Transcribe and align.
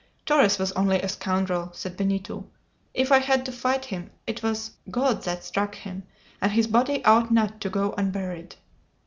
"Torres 0.25 0.57
was 0.57 0.71
only 0.71 0.99
a 0.99 1.07
scoundrel," 1.07 1.69
said 1.75 1.95
Benito. 1.95 2.47
"If 2.91 3.11
I 3.11 3.19
had 3.19 3.45
to 3.45 3.51
fight 3.51 3.85
him, 3.85 4.09
it 4.25 4.41
was 4.41 4.71
God 4.89 5.21
that 5.25 5.43
struck 5.43 5.75
him, 5.75 6.07
and 6.41 6.51
his 6.51 6.65
body 6.65 7.05
ought 7.05 7.31
not 7.31 7.61
to 7.61 7.69
go 7.69 7.93
unburied!" 7.95 8.55